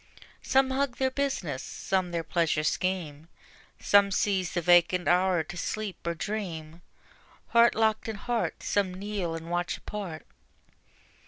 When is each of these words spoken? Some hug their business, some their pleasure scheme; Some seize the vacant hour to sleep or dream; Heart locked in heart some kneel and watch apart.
Some 0.41 0.71
hug 0.71 0.95
their 0.97 1.11
business, 1.11 1.61
some 1.61 2.09
their 2.09 2.23
pleasure 2.23 2.63
scheme; 2.63 3.27
Some 3.79 4.09
seize 4.09 4.53
the 4.53 4.59
vacant 4.63 5.07
hour 5.07 5.43
to 5.43 5.55
sleep 5.55 5.97
or 6.07 6.15
dream; 6.15 6.81
Heart 7.49 7.75
locked 7.75 8.09
in 8.09 8.15
heart 8.15 8.63
some 8.63 8.95
kneel 8.95 9.35
and 9.35 9.51
watch 9.51 9.77
apart. 9.77 10.25